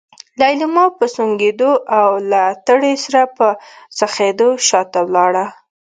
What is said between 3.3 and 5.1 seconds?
په څخېدو شاته